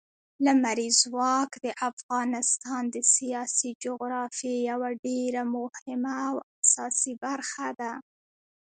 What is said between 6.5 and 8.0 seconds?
اساسي برخه ده.